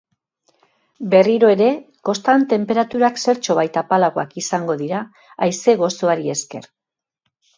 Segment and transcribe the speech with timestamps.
[1.09, 1.67] Berriro ere,
[2.09, 5.03] kostan tenperaturak zertxobait apalagoak izango dira,
[5.47, 6.69] haize gozoari esker.